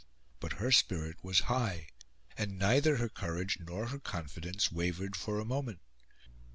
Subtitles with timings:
[0.39, 1.89] But her spirit was high,
[2.35, 5.79] and neither her courage nor her confidence wavered for a moment.